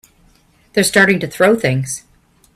They're 0.73 0.83
starting 0.83 1.19
to 1.19 1.27
throw 1.27 1.55
things! 1.55 2.05